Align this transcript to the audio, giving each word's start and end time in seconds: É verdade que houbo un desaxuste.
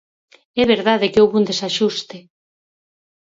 É 0.61 0.63
verdade 0.73 1.11
que 1.11 1.21
houbo 1.23 1.35
un 1.39 1.45
desaxuste. 1.49 2.17